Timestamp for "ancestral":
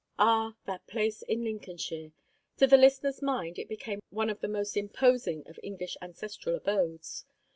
6.01-6.55